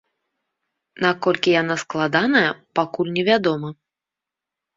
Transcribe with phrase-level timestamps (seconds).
[1.05, 2.49] Наколькі яна складаная,
[2.81, 3.69] пакуль невядома.